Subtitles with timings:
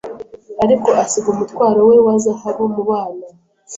[0.63, 3.27] ariko asiga umutwaro we wa zahabu mubana